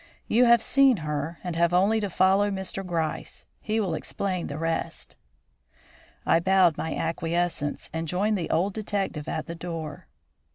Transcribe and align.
You 0.27 0.45
have 0.45 0.63
seen 0.63 0.97
her, 1.05 1.37
and 1.43 1.55
have 1.55 1.75
only 1.75 1.99
to 1.99 2.09
follow 2.09 2.49
Mr. 2.49 2.83
Gryce; 2.83 3.45
he 3.59 3.79
will 3.79 3.93
explain 3.93 4.47
the 4.47 4.57
rest." 4.57 5.15
I 6.25 6.39
bowed 6.39 6.75
my 6.75 6.95
acquiescence, 6.95 7.87
and 7.93 8.07
joined 8.07 8.35
the 8.35 8.49
old 8.49 8.73
detective 8.73 9.27
at 9.27 9.45
the 9.45 9.53
door. 9.53 10.07